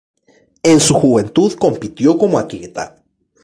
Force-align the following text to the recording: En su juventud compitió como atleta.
En 0.63 0.79
su 0.79 0.95
juventud 0.95 1.53
compitió 1.53 2.17
como 2.17 2.39
atleta. 2.39 3.03